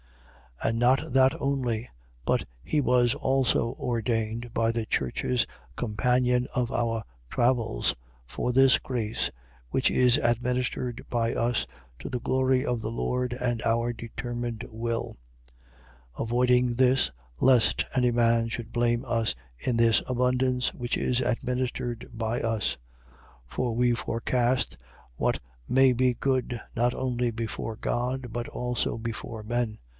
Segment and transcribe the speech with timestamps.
[0.63, 0.69] 8:19.
[0.69, 1.89] And not that only:
[2.25, 7.95] but he was also ordained by the churches companion of our travels,
[8.27, 9.29] for this grace,
[9.69, 11.65] which is administered by us,
[11.99, 15.17] to the glory of the Lord and our determined will:
[16.15, 16.23] 8:20.
[16.23, 22.39] Avoiding this, lest any man should blame us in this abundance which is administered by
[22.41, 22.77] us.
[23.49, 23.49] 8:21.
[23.49, 24.77] For we forecast
[25.15, 29.77] what may be good, not only before God but also before men.